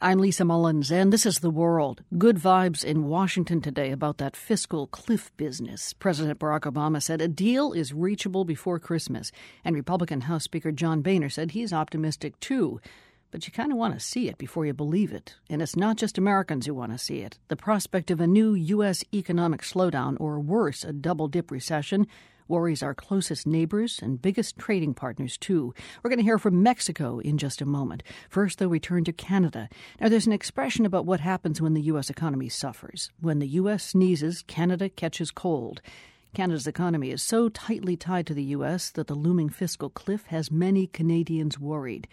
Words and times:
I'm 0.00 0.20
Lisa 0.20 0.44
Mullins, 0.44 0.92
and 0.92 1.12
this 1.12 1.26
is 1.26 1.40
The 1.40 1.50
World. 1.50 2.04
Good 2.16 2.36
vibes 2.36 2.84
in 2.84 3.08
Washington 3.08 3.60
today 3.60 3.90
about 3.90 4.18
that 4.18 4.36
fiscal 4.36 4.86
cliff 4.86 5.36
business. 5.36 5.92
President 5.92 6.38
Barack 6.38 6.72
Obama 6.72 7.02
said 7.02 7.20
a 7.20 7.26
deal 7.26 7.72
is 7.72 7.92
reachable 7.92 8.44
before 8.44 8.78
Christmas, 8.78 9.32
and 9.64 9.74
Republican 9.74 10.20
House 10.20 10.44
Speaker 10.44 10.70
John 10.70 11.02
Boehner 11.02 11.28
said 11.28 11.50
he's 11.50 11.72
optimistic 11.72 12.38
too. 12.38 12.80
But 13.32 13.48
you 13.48 13.52
kind 13.52 13.72
of 13.72 13.78
want 13.78 13.94
to 13.94 13.98
see 13.98 14.28
it 14.28 14.38
before 14.38 14.64
you 14.64 14.72
believe 14.72 15.12
it. 15.12 15.34
And 15.50 15.60
it's 15.60 15.74
not 15.74 15.96
just 15.96 16.16
Americans 16.16 16.66
who 16.66 16.74
want 16.74 16.92
to 16.92 16.98
see 16.98 17.22
it. 17.22 17.40
The 17.48 17.56
prospect 17.56 18.12
of 18.12 18.20
a 18.20 18.26
new 18.28 18.54
U.S. 18.54 19.02
economic 19.12 19.62
slowdown, 19.62 20.16
or 20.20 20.38
worse, 20.38 20.84
a 20.84 20.92
double 20.92 21.26
dip 21.26 21.50
recession, 21.50 22.06
worries 22.48 22.82
our 22.82 22.94
closest 22.94 23.46
neighbors 23.46 24.00
and 24.02 24.20
biggest 24.20 24.58
trading 24.58 24.94
partners, 24.94 25.36
too. 25.36 25.74
We're 26.02 26.10
going 26.10 26.18
to 26.18 26.24
hear 26.24 26.38
from 26.38 26.62
Mexico 26.62 27.18
in 27.18 27.38
just 27.38 27.60
a 27.60 27.66
moment. 27.66 28.02
First, 28.28 28.58
though, 28.58 28.68
we 28.68 28.80
turn 28.80 29.04
to 29.04 29.12
Canada. 29.12 29.68
Now, 30.00 30.08
there's 30.08 30.26
an 30.26 30.32
expression 30.32 30.86
about 30.86 31.06
what 31.06 31.20
happens 31.20 31.60
when 31.60 31.74
the 31.74 31.82
U.S. 31.82 32.10
economy 32.10 32.48
suffers. 32.48 33.10
When 33.20 33.38
the 33.38 33.48
U.S. 33.48 33.84
sneezes, 33.84 34.42
Canada 34.46 34.88
catches 34.88 35.30
cold. 35.30 35.80
Canada's 36.34 36.66
economy 36.66 37.10
is 37.10 37.22
so 37.22 37.48
tightly 37.48 37.96
tied 37.96 38.26
to 38.26 38.34
the 38.34 38.44
U.S. 38.44 38.90
that 38.90 39.06
the 39.06 39.14
looming 39.14 39.48
fiscal 39.48 39.90
cliff 39.90 40.24
has 40.26 40.50
many 40.50 40.86
Canadians 40.86 41.58
worried. 41.58 42.06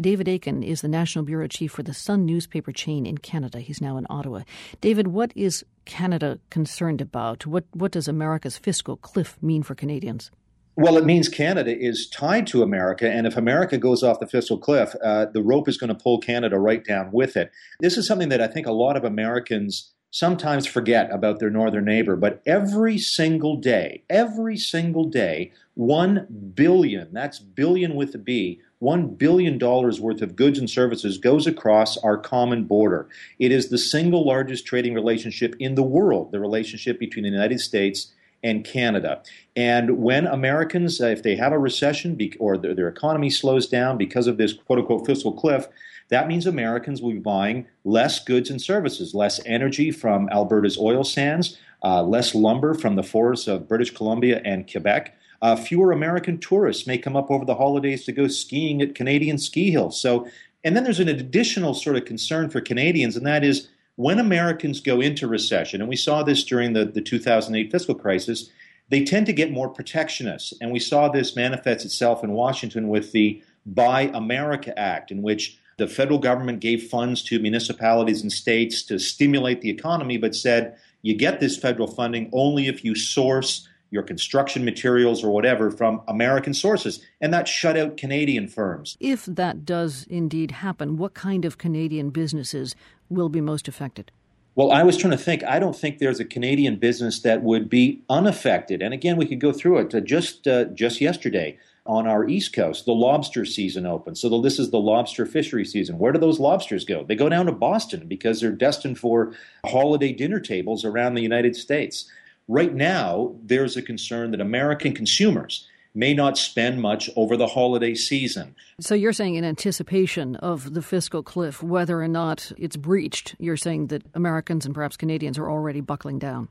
David 0.00 0.28
Akin 0.28 0.62
is 0.62 0.80
the 0.80 0.88
National 0.88 1.24
Bureau 1.24 1.48
Chief 1.48 1.72
for 1.72 1.82
the 1.82 1.92
Sun 1.92 2.24
newspaper 2.24 2.70
chain 2.70 3.04
in 3.04 3.18
Canada. 3.18 3.58
He's 3.58 3.80
now 3.80 3.96
in 3.96 4.06
Ottawa. 4.08 4.42
David, 4.80 5.08
what 5.08 5.32
is 5.34 5.64
Canada 5.86 6.38
concerned 6.50 7.00
about? 7.00 7.46
What, 7.46 7.64
what 7.72 7.90
does 7.90 8.06
America's 8.06 8.56
fiscal 8.56 8.96
cliff 8.96 9.36
mean 9.42 9.64
for 9.64 9.74
Canadians? 9.74 10.30
Well, 10.76 10.96
it 10.98 11.04
means 11.04 11.28
Canada 11.28 11.76
is 11.76 12.08
tied 12.08 12.46
to 12.48 12.62
America, 12.62 13.10
and 13.10 13.26
if 13.26 13.36
America 13.36 13.76
goes 13.76 14.04
off 14.04 14.20
the 14.20 14.28
fiscal 14.28 14.56
cliff, 14.56 14.94
uh, 15.02 15.26
the 15.26 15.42
rope 15.42 15.68
is 15.68 15.76
going 15.76 15.88
to 15.88 16.00
pull 16.00 16.20
Canada 16.20 16.60
right 16.60 16.84
down 16.84 17.10
with 17.10 17.36
it. 17.36 17.50
This 17.80 17.98
is 17.98 18.06
something 18.06 18.28
that 18.28 18.40
I 18.40 18.46
think 18.46 18.68
a 18.68 18.72
lot 18.72 18.96
of 18.96 19.02
Americans 19.02 19.92
sometimes 20.12 20.66
forget 20.66 21.12
about 21.12 21.40
their 21.40 21.50
northern 21.50 21.84
neighbor, 21.84 22.14
but 22.14 22.40
every 22.46 22.96
single 22.96 23.56
day, 23.56 24.04
every 24.08 24.56
single 24.56 25.04
day, 25.04 25.50
one 25.74 26.52
billion, 26.54 27.12
that's 27.12 27.40
billion 27.40 27.96
with 27.96 28.14
a 28.14 28.18
B, 28.18 28.60
$1 28.82 29.18
billion 29.18 29.58
worth 29.58 30.22
of 30.22 30.36
goods 30.36 30.58
and 30.58 30.70
services 30.70 31.18
goes 31.18 31.46
across 31.46 31.96
our 31.98 32.16
common 32.16 32.64
border. 32.64 33.08
It 33.38 33.50
is 33.50 33.68
the 33.68 33.78
single 33.78 34.26
largest 34.26 34.66
trading 34.66 34.94
relationship 34.94 35.56
in 35.58 35.74
the 35.74 35.82
world, 35.82 36.30
the 36.30 36.40
relationship 36.40 36.98
between 36.98 37.24
the 37.24 37.30
United 37.30 37.60
States 37.60 38.12
and 38.42 38.64
Canada. 38.64 39.20
And 39.56 39.98
when 39.98 40.26
Americans, 40.26 41.00
uh, 41.00 41.06
if 41.06 41.24
they 41.24 41.34
have 41.36 41.52
a 41.52 41.58
recession 41.58 42.16
or 42.38 42.56
their, 42.56 42.88
economy 42.88 43.30
slows 43.30 43.66
down 43.66 43.98
because 43.98 44.28
of 44.28 44.36
this 44.36 44.52
quote 44.52 44.78
unquote 44.78 45.06
fiscal 45.06 45.32
cliff, 45.32 45.66
that 46.08 46.28
means 46.28 46.46
Americans 46.46 47.02
will 47.02 47.12
be 47.12 47.18
buying 47.18 47.66
less 47.84 48.22
goods 48.22 48.48
and 48.48 48.62
services, 48.62 49.14
less 49.14 49.40
energy 49.44 49.90
from 49.90 50.28
Alberta's 50.30 50.78
oil 50.78 51.04
sands, 51.04 51.58
uh, 51.82 52.02
less 52.02 52.34
lumber 52.34 52.74
from 52.74 52.96
the 52.96 53.02
forests 53.02 53.46
of 53.46 53.68
British 53.68 53.90
Columbia 53.90 54.40
and 54.44 54.70
Quebec. 54.70 55.16
Uh, 55.40 55.56
fewer 55.56 55.92
American 55.92 56.38
tourists 56.38 56.86
may 56.86 56.98
come 56.98 57.16
up 57.16 57.30
over 57.30 57.44
the 57.44 57.54
holidays 57.54 58.04
to 58.04 58.12
go 58.12 58.26
skiing 58.26 58.82
at 58.82 58.94
Canadian 58.94 59.38
ski 59.38 59.70
hills. 59.70 60.00
So, 60.00 60.28
and 60.64 60.76
then 60.76 60.84
there's 60.84 61.00
an 61.00 61.08
additional 61.08 61.74
sort 61.74 61.96
of 61.96 62.04
concern 62.04 62.50
for 62.50 62.60
Canadians, 62.60 63.16
and 63.16 63.26
that 63.26 63.44
is 63.44 63.68
when 63.96 64.18
Americans 64.18 64.80
go 64.80 65.00
into 65.00 65.26
recession, 65.26 65.80
and 65.80 65.88
we 65.88 65.96
saw 65.96 66.22
this 66.22 66.44
during 66.44 66.72
the, 66.72 66.84
the 66.84 67.00
2008 67.00 67.70
fiscal 67.70 67.94
crisis, 67.94 68.50
they 68.90 69.04
tend 69.04 69.26
to 69.26 69.32
get 69.32 69.50
more 69.50 69.68
protectionist. 69.68 70.54
And 70.60 70.70
we 70.70 70.78
saw 70.78 71.08
this 71.08 71.36
manifest 71.36 71.84
itself 71.84 72.24
in 72.24 72.32
Washington 72.32 72.88
with 72.88 73.12
the 73.12 73.42
Buy 73.66 74.02
America 74.14 74.76
Act, 74.78 75.10
in 75.10 75.22
which 75.22 75.58
the 75.78 75.86
federal 75.86 76.18
government 76.18 76.60
gave 76.60 76.88
funds 76.88 77.22
to 77.24 77.38
municipalities 77.38 78.22
and 78.22 78.32
states 78.32 78.82
to 78.84 78.98
stimulate 78.98 79.60
the 79.60 79.70
economy, 79.70 80.16
but 80.16 80.34
said 80.34 80.76
you 81.02 81.14
get 81.14 81.40
this 81.40 81.56
federal 81.56 81.86
funding 81.86 82.30
only 82.32 82.66
if 82.66 82.84
you 82.84 82.94
source 82.94 83.68
your 83.90 84.02
construction 84.02 84.64
materials 84.64 85.24
or 85.24 85.30
whatever 85.30 85.70
from 85.70 86.02
American 86.08 86.54
sources. 86.54 87.00
And 87.20 87.32
that 87.32 87.48
shut 87.48 87.76
out 87.76 87.96
Canadian 87.96 88.48
firms. 88.48 88.96
If 89.00 89.24
that 89.26 89.64
does 89.64 90.06
indeed 90.08 90.50
happen, 90.50 90.96
what 90.96 91.14
kind 91.14 91.44
of 91.44 91.58
Canadian 91.58 92.10
businesses 92.10 92.74
will 93.08 93.28
be 93.28 93.40
most 93.40 93.68
affected? 93.68 94.10
Well, 94.54 94.72
I 94.72 94.82
was 94.82 94.96
trying 94.96 95.12
to 95.12 95.16
think. 95.16 95.44
I 95.44 95.60
don't 95.60 95.76
think 95.76 95.98
there's 95.98 96.18
a 96.18 96.24
Canadian 96.24 96.76
business 96.76 97.20
that 97.20 97.44
would 97.44 97.70
be 97.70 98.02
unaffected. 98.10 98.82
And 98.82 98.92
again, 98.92 99.16
we 99.16 99.24
could 99.24 99.40
go 99.40 99.52
through 99.52 99.78
it. 99.78 99.94
Uh, 99.94 100.00
just 100.00 100.48
uh, 100.48 100.64
just 100.64 101.00
yesterday 101.00 101.56
on 101.86 102.08
our 102.08 102.28
East 102.28 102.52
Coast, 102.52 102.84
the 102.84 102.92
lobster 102.92 103.44
season 103.44 103.86
opened. 103.86 104.18
So 104.18 104.28
the, 104.28 104.40
this 104.40 104.58
is 104.58 104.70
the 104.70 104.80
lobster 104.80 105.24
fishery 105.24 105.64
season. 105.64 105.98
Where 105.98 106.12
do 106.12 106.18
those 106.18 106.40
lobsters 106.40 106.84
go? 106.84 107.04
They 107.04 107.14
go 107.14 107.28
down 107.28 107.46
to 107.46 107.52
Boston 107.52 108.08
because 108.08 108.40
they're 108.40 108.50
destined 108.50 108.98
for 108.98 109.32
holiday 109.64 110.12
dinner 110.12 110.40
tables 110.40 110.84
around 110.84 111.14
the 111.14 111.22
United 111.22 111.54
States. 111.54 112.10
Right 112.48 112.74
now, 112.74 113.34
there's 113.44 113.76
a 113.76 113.82
concern 113.82 114.30
that 114.30 114.40
American 114.40 114.94
consumers 114.94 115.68
may 115.94 116.14
not 116.14 116.38
spend 116.38 116.80
much 116.80 117.10
over 117.14 117.36
the 117.36 117.46
holiday 117.46 117.94
season. 117.94 118.54
So 118.80 118.94
you're 118.94 119.12
saying, 119.12 119.34
in 119.34 119.44
anticipation 119.44 120.36
of 120.36 120.72
the 120.72 120.80
fiscal 120.80 121.22
cliff, 121.22 121.62
whether 121.62 122.00
or 122.02 122.08
not 122.08 122.52
it's 122.56 122.76
breached, 122.76 123.34
you're 123.38 123.56
saying 123.56 123.88
that 123.88 124.02
Americans 124.14 124.64
and 124.64 124.74
perhaps 124.74 124.96
Canadians 124.96 125.38
are 125.38 125.50
already 125.50 125.80
buckling 125.80 126.18
down. 126.18 126.48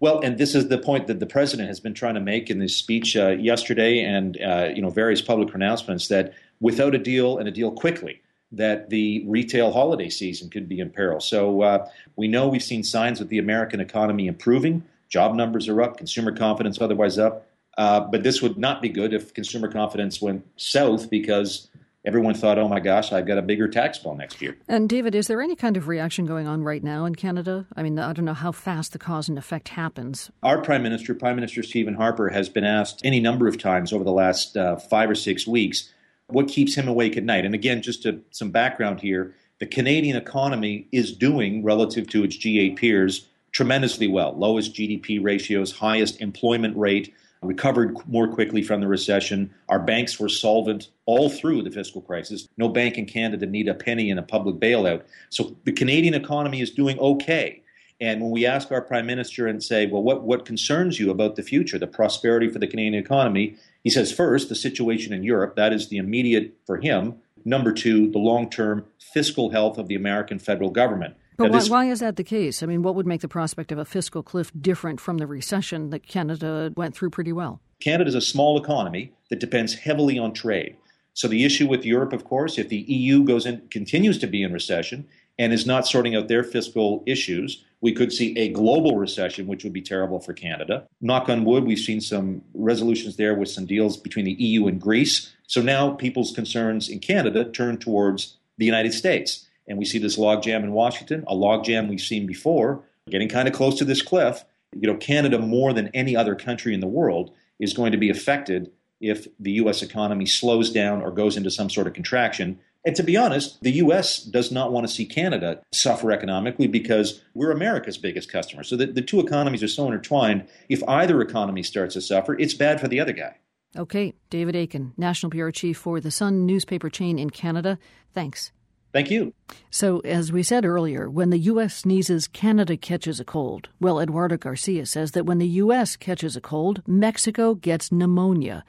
Well, 0.00 0.20
and 0.20 0.38
this 0.38 0.54
is 0.54 0.68
the 0.68 0.78
point 0.78 1.06
that 1.08 1.20
the 1.20 1.26
president 1.26 1.68
has 1.68 1.78
been 1.78 1.94
trying 1.94 2.14
to 2.14 2.20
make 2.20 2.48
in 2.48 2.58
his 2.58 2.74
speech 2.74 3.16
uh, 3.16 3.28
yesterday, 3.28 4.00
and 4.00 4.40
uh, 4.40 4.70
you 4.74 4.80
know 4.80 4.90
various 4.90 5.20
public 5.20 5.48
pronouncements 5.48 6.08
that 6.08 6.32
without 6.58 6.94
a 6.94 6.98
deal 6.98 7.38
and 7.38 7.46
a 7.46 7.50
deal 7.50 7.70
quickly, 7.70 8.22
that 8.50 8.88
the 8.88 9.22
retail 9.26 9.72
holiday 9.72 10.08
season 10.08 10.48
could 10.48 10.68
be 10.68 10.80
in 10.80 10.90
peril. 10.90 11.20
So 11.20 11.60
uh, 11.60 11.88
we 12.16 12.28
know 12.28 12.48
we've 12.48 12.62
seen 12.62 12.82
signs 12.82 13.20
of 13.20 13.28
the 13.28 13.38
American 13.38 13.78
economy 13.78 14.26
improving. 14.26 14.84
Job 15.10 15.34
numbers 15.34 15.68
are 15.68 15.82
up, 15.82 15.98
consumer 15.98 16.32
confidence 16.32 16.80
otherwise 16.80 17.18
up. 17.18 17.46
Uh, 17.76 18.00
but 18.00 18.22
this 18.22 18.40
would 18.42 18.58
not 18.58 18.80
be 18.80 18.88
good 18.88 19.12
if 19.12 19.34
consumer 19.34 19.70
confidence 19.70 20.20
went 20.20 20.46
south 20.56 21.10
because 21.10 21.68
everyone 22.04 22.34
thought, 22.34 22.58
oh 22.58 22.68
my 22.68 22.80
gosh, 22.80 23.12
I've 23.12 23.26
got 23.26 23.38
a 23.38 23.42
bigger 23.42 23.68
tax 23.68 23.98
bill 23.98 24.14
next 24.14 24.40
year. 24.40 24.56
And 24.68 24.88
David, 24.88 25.14
is 25.14 25.26
there 25.26 25.40
any 25.40 25.56
kind 25.56 25.76
of 25.76 25.88
reaction 25.88 26.26
going 26.26 26.46
on 26.46 26.62
right 26.62 26.82
now 26.82 27.04
in 27.04 27.14
Canada? 27.14 27.66
I 27.76 27.82
mean, 27.82 27.98
I 27.98 28.12
don't 28.12 28.24
know 28.24 28.34
how 28.34 28.52
fast 28.52 28.92
the 28.92 28.98
cause 28.98 29.28
and 29.28 29.38
effect 29.38 29.68
happens. 29.68 30.30
Our 30.42 30.60
Prime 30.60 30.82
Minister, 30.82 31.14
Prime 31.14 31.36
Minister 31.36 31.62
Stephen 31.62 31.94
Harper, 31.94 32.30
has 32.30 32.48
been 32.48 32.64
asked 32.64 33.00
any 33.04 33.20
number 33.20 33.48
of 33.48 33.58
times 33.58 33.92
over 33.92 34.04
the 34.04 34.12
last 34.12 34.56
uh, 34.56 34.76
five 34.76 35.10
or 35.10 35.14
six 35.14 35.46
weeks 35.46 35.92
what 36.28 36.48
keeps 36.48 36.74
him 36.74 36.86
awake 36.86 37.16
at 37.16 37.24
night. 37.24 37.44
And 37.44 37.54
again, 37.54 37.82
just 37.82 38.02
to, 38.04 38.20
some 38.30 38.50
background 38.50 39.00
here 39.00 39.34
the 39.58 39.66
Canadian 39.66 40.16
economy 40.16 40.88
is 40.90 41.14
doing 41.14 41.62
relative 41.62 42.08
to 42.08 42.24
its 42.24 42.34
G8 42.38 42.76
peers 42.76 43.28
tremendously 43.52 44.08
well. 44.08 44.36
Lowest 44.36 44.74
GDP 44.74 45.22
ratios, 45.22 45.72
highest 45.72 46.20
employment 46.20 46.76
rate, 46.76 47.14
recovered 47.42 47.96
more 48.06 48.28
quickly 48.28 48.62
from 48.62 48.80
the 48.80 48.86
recession. 48.86 49.52
Our 49.68 49.78
banks 49.78 50.20
were 50.20 50.28
solvent 50.28 50.90
all 51.06 51.30
through 51.30 51.62
the 51.62 51.70
fiscal 51.70 52.02
crisis. 52.02 52.46
No 52.56 52.68
bank 52.68 52.98
in 52.98 53.06
Canada 53.06 53.46
need 53.46 53.68
a 53.68 53.74
penny 53.74 54.10
in 54.10 54.18
a 54.18 54.22
public 54.22 54.56
bailout. 54.56 55.02
So 55.30 55.56
the 55.64 55.72
Canadian 55.72 56.14
economy 56.14 56.60
is 56.60 56.70
doing 56.70 56.98
okay. 56.98 57.62
And 58.00 58.22
when 58.22 58.30
we 58.30 58.46
ask 58.46 58.70
our 58.72 58.80
prime 58.80 59.06
minister 59.06 59.46
and 59.46 59.62
say, 59.62 59.86
well, 59.86 60.02
what, 60.02 60.22
what 60.22 60.46
concerns 60.46 60.98
you 60.98 61.10
about 61.10 61.36
the 61.36 61.42
future, 61.42 61.78
the 61.78 61.86
prosperity 61.86 62.48
for 62.48 62.58
the 62.58 62.66
Canadian 62.66 62.94
economy? 62.94 63.56
He 63.84 63.90
says, 63.90 64.12
first, 64.12 64.48
the 64.48 64.54
situation 64.54 65.12
in 65.12 65.22
Europe. 65.22 65.54
That 65.56 65.72
is 65.72 65.88
the 65.88 65.98
immediate 65.98 66.56
for 66.66 66.78
him. 66.78 67.16
Number 67.44 67.72
two, 67.72 68.10
the 68.10 68.18
long 68.18 68.48
term 68.48 68.84
fiscal 68.98 69.50
health 69.50 69.78
of 69.78 69.88
the 69.88 69.94
American 69.94 70.38
federal 70.38 70.70
government. 70.70 71.14
But 71.40 71.52
why, 71.52 71.64
why, 71.66 71.90
is 71.90 72.00
that 72.00 72.16
the 72.16 72.24
case? 72.24 72.62
I 72.62 72.66
mean, 72.66 72.82
what 72.82 72.94
would 72.94 73.06
make 73.06 73.22
the 73.22 73.28
prospect 73.28 73.72
of 73.72 73.78
a 73.78 73.84
fiscal 73.84 74.22
cliff 74.22 74.52
different 74.60 75.00
from 75.00 75.18
the 75.18 75.26
recession 75.26 75.90
that 75.90 76.06
Canada 76.06 76.72
went 76.76 76.94
through 76.94 77.10
pretty 77.10 77.32
well? 77.32 77.60
Canada 77.80 78.08
is 78.08 78.14
a 78.14 78.20
small 78.20 78.62
economy 78.62 79.12
that 79.30 79.40
depends 79.40 79.74
heavily 79.74 80.18
on 80.18 80.32
trade. 80.32 80.76
So 81.14 81.28
the 81.28 81.44
issue 81.44 81.66
with 81.66 81.84
Europe, 81.84 82.12
of 82.12 82.24
course, 82.24 82.58
if 82.58 82.68
the 82.68 82.78
EU 82.78 83.24
goes 83.24 83.46
in, 83.46 83.62
continues 83.70 84.18
to 84.18 84.26
be 84.26 84.42
in 84.42 84.52
recession 84.52 85.06
and 85.38 85.52
is 85.52 85.66
not 85.66 85.86
sorting 85.86 86.14
out 86.14 86.28
their 86.28 86.44
fiscal 86.44 87.02
issues, 87.06 87.64
we 87.80 87.92
could 87.92 88.12
see 88.12 88.36
a 88.38 88.50
global 88.50 88.96
recession, 88.96 89.46
which 89.46 89.64
would 89.64 89.72
be 89.72 89.80
terrible 89.80 90.20
for 90.20 90.34
Canada. 90.34 90.86
Knock 91.00 91.28
on 91.28 91.44
wood, 91.44 91.64
we've 91.64 91.78
seen 91.78 92.00
some 92.00 92.42
resolutions 92.52 93.16
there 93.16 93.34
with 93.34 93.48
some 93.48 93.64
deals 93.64 93.96
between 93.96 94.26
the 94.26 94.32
EU 94.32 94.66
and 94.66 94.80
Greece. 94.80 95.32
So 95.46 95.62
now 95.62 95.92
people's 95.92 96.32
concerns 96.32 96.88
in 96.88 97.00
Canada 97.00 97.44
turn 97.50 97.78
towards 97.78 98.36
the 98.58 98.66
United 98.66 98.92
States. 98.92 99.46
And 99.70 99.78
we 99.78 99.84
see 99.84 99.98
this 99.98 100.18
logjam 100.18 100.64
in 100.64 100.72
Washington, 100.72 101.24
a 101.28 101.34
logjam 101.34 101.88
we've 101.88 102.00
seen 102.00 102.26
before, 102.26 102.82
getting 103.08 103.28
kind 103.28 103.46
of 103.46 103.54
close 103.54 103.78
to 103.78 103.84
this 103.84 104.02
cliff. 104.02 104.44
You 104.74 104.88
know, 104.88 104.96
Canada, 104.96 105.38
more 105.38 105.72
than 105.72 105.88
any 105.94 106.16
other 106.16 106.34
country 106.34 106.74
in 106.74 106.80
the 106.80 106.88
world, 106.88 107.32
is 107.60 107.72
going 107.72 107.92
to 107.92 107.98
be 107.98 108.10
affected 108.10 108.72
if 109.00 109.28
the 109.38 109.52
U.S. 109.52 109.80
economy 109.80 110.26
slows 110.26 110.70
down 110.70 111.00
or 111.00 111.12
goes 111.12 111.36
into 111.36 111.52
some 111.52 111.70
sort 111.70 111.86
of 111.86 111.94
contraction. 111.94 112.58
And 112.84 112.96
to 112.96 113.04
be 113.04 113.16
honest, 113.16 113.62
the 113.62 113.70
U.S. 113.72 114.18
does 114.18 114.50
not 114.50 114.72
want 114.72 114.88
to 114.88 114.92
see 114.92 115.06
Canada 115.06 115.62
suffer 115.72 116.10
economically 116.10 116.66
because 116.66 117.22
we're 117.34 117.52
America's 117.52 117.96
biggest 117.96 118.30
customer. 118.30 118.64
So 118.64 118.76
the, 118.76 118.86
the 118.86 119.02
two 119.02 119.20
economies 119.20 119.62
are 119.62 119.68
so 119.68 119.86
intertwined. 119.86 120.48
If 120.68 120.82
either 120.88 121.20
economy 121.22 121.62
starts 121.62 121.94
to 121.94 122.00
suffer, 122.00 122.36
it's 122.38 122.54
bad 122.54 122.80
for 122.80 122.88
the 122.88 122.98
other 122.98 123.12
guy. 123.12 123.36
Okay, 123.76 124.14
David 124.30 124.56
Akin, 124.56 124.94
National 124.96 125.30
Bureau 125.30 125.52
Chief 125.52 125.78
for 125.78 126.00
the 126.00 126.10
Sun 126.10 126.44
newspaper 126.44 126.90
chain 126.90 127.20
in 127.20 127.30
Canada. 127.30 127.78
Thanks. 128.12 128.50
Thank 128.92 129.10
you. 129.10 129.32
So, 129.70 130.00
as 130.00 130.32
we 130.32 130.42
said 130.42 130.64
earlier, 130.64 131.08
when 131.08 131.30
the 131.30 131.38
U.S. 131.38 131.76
sneezes, 131.76 132.26
Canada 132.26 132.76
catches 132.76 133.20
a 133.20 133.24
cold. 133.24 133.68
Well, 133.80 134.00
Eduardo 134.00 134.36
Garcia 134.36 134.84
says 134.86 135.12
that 135.12 135.26
when 135.26 135.38
the 135.38 135.46
U.S. 135.46 135.96
catches 135.96 136.34
a 136.34 136.40
cold, 136.40 136.82
Mexico 136.86 137.54
gets 137.54 137.92
pneumonia. 137.92 138.64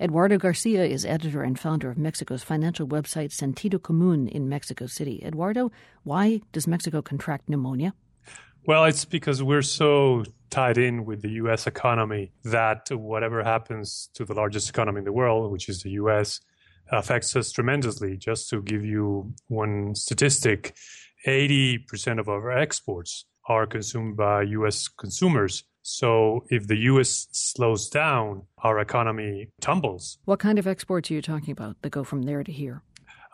Eduardo 0.00 0.38
Garcia 0.38 0.84
is 0.84 1.04
editor 1.04 1.42
and 1.42 1.58
founder 1.58 1.90
of 1.90 1.98
Mexico's 1.98 2.42
financial 2.42 2.88
website 2.88 3.32
Sentido 3.32 3.78
Común 3.78 4.28
in 4.28 4.48
Mexico 4.48 4.86
City. 4.86 5.22
Eduardo, 5.22 5.70
why 6.04 6.40
does 6.52 6.66
Mexico 6.66 7.02
contract 7.02 7.48
pneumonia? 7.48 7.94
Well, 8.66 8.84
it's 8.86 9.04
because 9.04 9.42
we're 9.42 9.62
so 9.62 10.24
tied 10.48 10.78
in 10.78 11.04
with 11.04 11.22
the 11.22 11.30
US 11.32 11.66
economy 11.66 12.32
that 12.44 12.88
whatever 12.90 13.44
happens 13.44 14.08
to 14.14 14.24
the 14.24 14.34
largest 14.34 14.68
economy 14.68 14.98
in 14.98 15.04
the 15.04 15.12
world, 15.12 15.52
which 15.52 15.68
is 15.68 15.82
the 15.82 15.90
US, 15.90 16.40
affects 16.92 17.34
us 17.36 17.52
tremendously. 17.52 18.16
Just 18.16 18.48
to 18.50 18.62
give 18.62 18.84
you 18.84 19.32
one 19.48 19.94
statistic, 19.94 20.74
80% 21.26 22.18
of 22.18 22.28
our 22.28 22.50
exports 22.52 23.26
are 23.48 23.66
consumed 23.66 24.16
by 24.16 24.42
US 24.42 24.88
consumers. 24.88 25.64
So 25.82 26.44
if 26.50 26.66
the 26.66 26.76
US 26.90 27.26
slows 27.32 27.88
down, 27.88 28.42
our 28.62 28.78
economy 28.78 29.48
tumbles. 29.60 30.18
What 30.24 30.38
kind 30.38 30.58
of 30.58 30.66
exports 30.66 31.10
are 31.10 31.14
you 31.14 31.22
talking 31.22 31.52
about 31.52 31.80
that 31.82 31.90
go 31.90 32.04
from 32.04 32.22
there 32.22 32.44
to 32.44 32.52
here? 32.52 32.82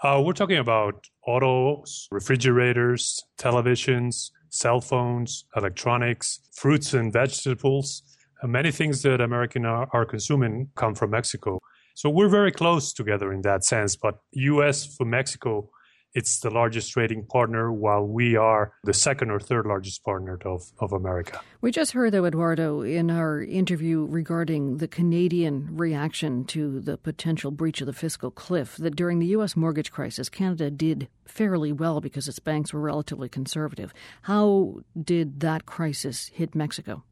Uh, 0.02 0.22
we're 0.24 0.32
talking 0.32 0.58
about 0.58 1.06
autos, 1.26 2.06
refrigerators, 2.10 3.24
televisions, 3.38 4.30
cell 4.50 4.80
phones, 4.80 5.44
electronics, 5.56 6.40
fruits 6.52 6.94
and 6.94 7.12
vegetables. 7.12 8.02
Uh, 8.42 8.46
many 8.46 8.70
things 8.70 9.02
that 9.02 9.20
Americans 9.20 9.66
are, 9.66 9.88
are 9.92 10.04
consuming 10.04 10.68
come 10.76 10.94
from 10.94 11.10
Mexico. 11.10 11.60
So 11.96 12.10
we're 12.10 12.28
very 12.28 12.52
close 12.52 12.92
together 12.92 13.32
in 13.32 13.40
that 13.42 13.64
sense. 13.64 13.96
But 13.96 14.18
US 14.32 14.84
for 14.84 15.06
Mexico, 15.06 15.70
it's 16.12 16.40
the 16.40 16.50
largest 16.50 16.92
trading 16.92 17.24
partner, 17.24 17.72
while 17.72 18.06
we 18.06 18.36
are 18.36 18.74
the 18.84 18.92
second 18.92 19.30
or 19.30 19.40
third 19.40 19.64
largest 19.64 20.04
partner 20.04 20.38
of, 20.44 20.62
of 20.78 20.92
America. 20.92 21.40
We 21.62 21.70
just 21.70 21.92
heard, 21.92 22.12
though, 22.12 22.26
Eduardo, 22.26 22.82
in 22.82 23.10
our 23.10 23.42
interview 23.42 24.04
regarding 24.04 24.76
the 24.76 24.88
Canadian 24.88 25.74
reaction 25.74 26.44
to 26.46 26.80
the 26.80 26.98
potential 26.98 27.50
breach 27.50 27.80
of 27.80 27.86
the 27.86 27.94
fiscal 27.94 28.30
cliff, 28.30 28.76
that 28.76 28.94
during 28.94 29.18
the 29.18 29.28
U.S. 29.28 29.56
mortgage 29.56 29.90
crisis, 29.90 30.28
Canada 30.28 30.70
did 30.70 31.08
fairly 31.24 31.72
well 31.72 32.02
because 32.02 32.28
its 32.28 32.40
banks 32.40 32.74
were 32.74 32.80
relatively 32.80 33.30
conservative. 33.30 33.94
How 34.22 34.80
did 35.02 35.40
that 35.40 35.64
crisis 35.64 36.30
hit 36.34 36.54
Mexico? 36.54 37.04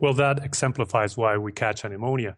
Well, 0.00 0.14
that 0.14 0.44
exemplifies 0.44 1.16
why 1.16 1.36
we 1.36 1.52
catch 1.52 1.84
pneumonia. 1.84 2.36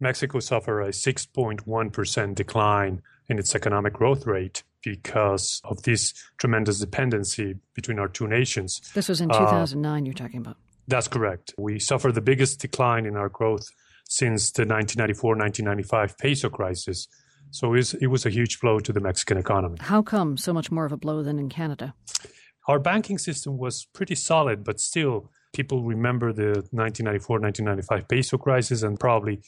Mexico 0.00 0.40
suffered 0.40 0.82
a 0.82 0.88
6.1% 0.88 2.34
decline 2.34 3.02
in 3.28 3.38
its 3.38 3.54
economic 3.54 3.92
growth 3.92 4.26
rate 4.26 4.62
because 4.82 5.60
of 5.64 5.82
this 5.82 6.14
tremendous 6.38 6.78
dependency 6.78 7.56
between 7.74 7.98
our 7.98 8.08
two 8.08 8.26
nations. 8.26 8.80
This 8.94 9.08
was 9.08 9.20
in 9.20 9.28
2009, 9.28 10.02
uh, 10.02 10.04
you're 10.04 10.14
talking 10.14 10.40
about. 10.40 10.56
That's 10.86 11.08
correct. 11.08 11.52
We 11.58 11.78
suffered 11.78 12.14
the 12.14 12.20
biggest 12.20 12.60
decline 12.60 13.04
in 13.04 13.16
our 13.16 13.28
growth 13.28 13.68
since 14.08 14.52
the 14.52 14.62
1994 14.62 15.36
1995 15.36 16.16
peso 16.18 16.48
crisis. 16.48 17.08
So 17.50 17.68
it 17.68 17.76
was, 17.76 17.94
it 17.94 18.06
was 18.06 18.24
a 18.24 18.30
huge 18.30 18.60
blow 18.60 18.78
to 18.78 18.92
the 18.92 19.00
Mexican 19.00 19.36
economy. 19.36 19.76
How 19.80 20.02
come 20.02 20.36
so 20.36 20.52
much 20.52 20.70
more 20.70 20.84
of 20.84 20.92
a 20.92 20.96
blow 20.96 21.22
than 21.22 21.38
in 21.38 21.48
Canada? 21.48 21.94
Our 22.66 22.78
banking 22.78 23.18
system 23.18 23.58
was 23.58 23.86
pretty 23.92 24.14
solid, 24.14 24.64
but 24.64 24.80
still, 24.80 25.30
people 25.52 25.82
remember 25.82 26.32
the 26.32 26.64
1994 26.70 27.40
1995 27.40 28.08
peso 28.08 28.38
crisis, 28.38 28.82
and 28.82 28.98
probably 28.98 29.40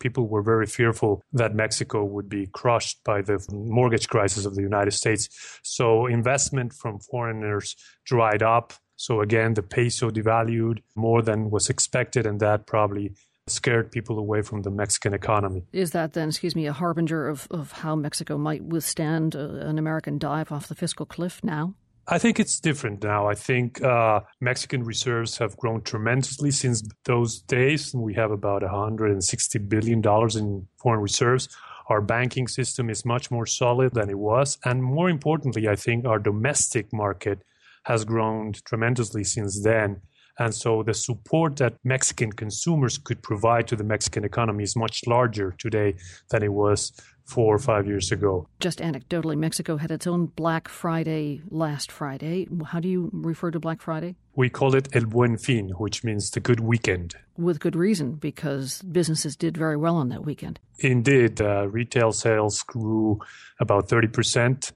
people 0.00 0.28
were 0.28 0.42
very 0.42 0.66
fearful 0.66 1.22
that 1.32 1.54
Mexico 1.54 2.04
would 2.04 2.28
be 2.28 2.46
crushed 2.46 3.02
by 3.04 3.22
the 3.22 3.44
mortgage 3.50 4.08
crisis 4.08 4.44
of 4.44 4.54
the 4.54 4.62
United 4.62 4.92
States. 4.92 5.28
So 5.62 6.06
investment 6.06 6.72
from 6.72 7.00
foreigners 7.00 7.76
dried 8.04 8.42
up. 8.42 8.72
So 8.96 9.20
again, 9.20 9.54
the 9.54 9.62
peso 9.62 10.10
devalued 10.10 10.78
more 10.96 11.22
than 11.22 11.50
was 11.50 11.68
expected, 11.68 12.26
and 12.26 12.40
that 12.40 12.66
probably 12.66 13.14
scared 13.46 13.90
people 13.90 14.18
away 14.18 14.42
from 14.42 14.62
the 14.62 14.70
Mexican 14.70 15.14
economy. 15.14 15.64
Is 15.72 15.92
that 15.92 16.12
then, 16.12 16.28
excuse 16.28 16.54
me, 16.54 16.66
a 16.66 16.72
harbinger 16.72 17.28
of, 17.28 17.48
of 17.50 17.72
how 17.72 17.96
Mexico 17.96 18.36
might 18.36 18.62
withstand 18.62 19.34
a, 19.34 19.66
an 19.66 19.78
American 19.78 20.18
dive 20.18 20.52
off 20.52 20.68
the 20.68 20.74
fiscal 20.74 21.06
cliff 21.06 21.42
now? 21.42 21.74
I 22.10 22.18
think 22.18 22.40
it's 22.40 22.58
different 22.58 23.02
now. 23.04 23.28
I 23.28 23.34
think 23.34 23.82
uh, 23.82 24.20
Mexican 24.40 24.82
reserves 24.82 25.36
have 25.38 25.58
grown 25.58 25.82
tremendously 25.82 26.50
since 26.50 26.82
those 27.04 27.42
days. 27.42 27.94
We 27.94 28.14
have 28.14 28.30
about 28.30 28.62
$160 28.62 29.68
billion 29.68 30.02
in 30.38 30.66
foreign 30.78 31.00
reserves. 31.00 31.50
Our 31.90 32.00
banking 32.00 32.48
system 32.48 32.88
is 32.88 33.04
much 33.04 33.30
more 33.30 33.44
solid 33.44 33.92
than 33.92 34.08
it 34.08 34.18
was. 34.18 34.58
And 34.64 34.82
more 34.82 35.10
importantly, 35.10 35.68
I 35.68 35.76
think 35.76 36.06
our 36.06 36.18
domestic 36.18 36.94
market 36.94 37.42
has 37.84 38.06
grown 38.06 38.54
tremendously 38.64 39.24
since 39.24 39.62
then. 39.62 40.00
And 40.38 40.54
so 40.54 40.82
the 40.82 40.94
support 40.94 41.56
that 41.56 41.74
Mexican 41.84 42.32
consumers 42.32 42.96
could 42.96 43.22
provide 43.22 43.66
to 43.68 43.76
the 43.76 43.84
Mexican 43.84 44.24
economy 44.24 44.64
is 44.64 44.76
much 44.76 45.06
larger 45.06 45.54
today 45.58 45.96
than 46.30 46.42
it 46.42 46.52
was 46.52 46.92
four 47.24 47.54
or 47.54 47.58
five 47.58 47.86
years 47.86 48.10
ago. 48.10 48.48
Just 48.58 48.78
anecdotally, 48.78 49.36
Mexico 49.36 49.76
had 49.76 49.90
its 49.90 50.06
own 50.06 50.26
Black 50.26 50.66
Friday 50.68 51.42
last 51.50 51.92
Friday. 51.92 52.48
How 52.64 52.80
do 52.80 52.88
you 52.88 53.10
refer 53.12 53.50
to 53.50 53.60
Black 53.60 53.82
Friday? 53.82 54.16
We 54.34 54.48
call 54.48 54.74
it 54.74 54.88
El 54.94 55.04
Buen 55.04 55.36
Fin, 55.36 55.70
which 55.70 56.04
means 56.04 56.30
the 56.30 56.40
good 56.40 56.60
weekend. 56.60 57.16
With 57.36 57.60
good 57.60 57.76
reason, 57.76 58.12
because 58.12 58.80
businesses 58.82 59.36
did 59.36 59.58
very 59.58 59.76
well 59.76 59.96
on 59.96 60.08
that 60.08 60.24
weekend. 60.24 60.58
Indeed. 60.78 61.40
Uh, 61.40 61.68
retail 61.68 62.12
sales 62.12 62.62
grew 62.62 63.18
about 63.60 63.88
30%. 63.88 64.72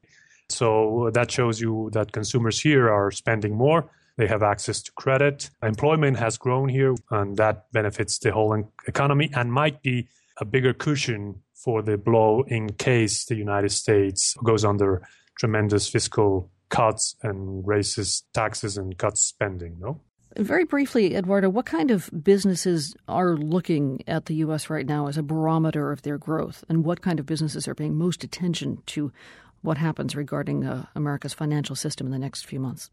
So 0.51 1.11
that 1.15 1.31
shows 1.31 1.61
you 1.61 1.89
that 1.95 2.13
consumers 2.13 2.61
here 2.61 2.91
are 2.91 3.11
spending 3.11 3.57
more. 3.57 3.91
They 4.17 4.27
have 4.27 4.43
access 4.43 4.83
to 4.83 4.93
credit. 4.93 5.51
Employment 5.63 6.19
has 6.19 6.37
grown 6.37 6.69
here, 6.69 6.95
and 7.11 7.37
that 7.39 7.73
benefits 7.73 8.19
the 8.19 8.33
whole 8.33 8.71
economy 8.87 9.31
and 9.35 9.53
might 9.53 9.83
be 9.83 10.09
a 10.39 10.45
bigger 10.45 10.73
cushion 10.73 11.43
for 11.55 11.83
the 11.83 11.97
blow 11.97 12.43
in 12.49 12.73
case 12.75 13.25
the 13.25 13.37
United 13.37 13.71
States 13.71 14.35
goes 14.45 14.65
under 14.65 15.03
tremendous 15.39 15.89
fiscal 15.89 16.51
cuts 16.69 17.17
and 17.23 17.67
raises 17.67 18.25
taxes 18.33 18.77
and 18.77 18.99
cuts 18.99 19.23
spending, 19.23 19.77
no? 19.79 20.01
Very 20.37 20.65
briefly, 20.65 21.15
Eduardo, 21.15 21.51
what 21.51 21.67
kind 21.67 21.91
of 21.91 22.09
businesses 22.23 22.95
are 23.07 23.37
looking 23.37 24.03
at 24.07 24.27
the 24.27 24.37
U.S. 24.37 24.71
right 24.71 24.87
now 24.87 25.07
as 25.07 25.19
a 25.19 25.23
barometer 25.23 25.93
of 25.93 26.03
their 26.03 26.17
growth? 26.17 26.65
And 26.71 26.85
what 26.85 27.03
kind 27.03 27.21
of 27.21 27.27
businesses 27.27 27.69
are 27.69 27.75
paying 27.75 27.95
most 27.95 28.25
attention 28.25 28.83
to 28.87 29.13
what 29.61 29.77
happens 29.77 30.17
regarding 30.17 30.65
uh, 30.65 30.87
America's 30.95 31.35
financial 31.35 31.77
system 31.77 32.07
in 32.07 32.13
the 32.13 32.19
next 32.19 32.47
few 32.47 32.59
months? 32.59 32.91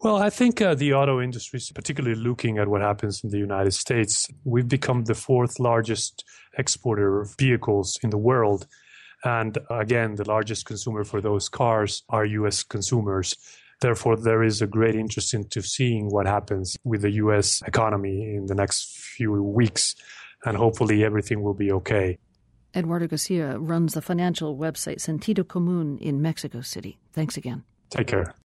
Well, 0.00 0.16
I 0.16 0.28
think 0.28 0.60
uh, 0.60 0.74
the 0.74 0.92
auto 0.92 1.20
industry, 1.20 1.60
particularly 1.74 2.16
looking 2.16 2.58
at 2.58 2.68
what 2.68 2.82
happens 2.82 3.24
in 3.24 3.30
the 3.30 3.38
United 3.38 3.72
States, 3.72 4.26
we've 4.44 4.68
become 4.68 5.04
the 5.04 5.14
fourth 5.14 5.58
largest 5.58 6.24
exporter 6.58 7.20
of 7.20 7.34
vehicles 7.38 7.98
in 8.02 8.10
the 8.10 8.18
world. 8.18 8.66
And 9.24 9.56
again, 9.70 10.16
the 10.16 10.28
largest 10.28 10.66
consumer 10.66 11.04
for 11.04 11.22
those 11.22 11.48
cars 11.48 12.02
are 12.10 12.26
US 12.26 12.62
consumers. 12.62 13.34
Therefore, 13.80 14.16
there 14.16 14.42
is 14.42 14.60
a 14.60 14.66
great 14.66 14.94
interest 14.94 15.32
into 15.32 15.62
seeing 15.62 16.10
what 16.10 16.26
happens 16.26 16.76
with 16.84 17.02
the 17.02 17.12
US 17.12 17.62
economy 17.62 18.34
in 18.34 18.46
the 18.46 18.54
next 18.54 18.98
few 18.98 19.42
weeks. 19.42 19.94
And 20.44 20.56
hopefully, 20.56 21.02
everything 21.02 21.42
will 21.42 21.54
be 21.54 21.72
okay. 21.72 22.18
Eduardo 22.76 23.06
Garcia 23.06 23.58
runs 23.58 23.94
the 23.94 24.02
financial 24.02 24.56
website 24.56 25.00
Sentido 25.00 25.44
Común 25.44 25.98
in 26.00 26.20
Mexico 26.20 26.60
City. 26.60 26.98
Thanks 27.12 27.36
again. 27.36 27.64
Take 27.88 28.08
care. 28.08 28.34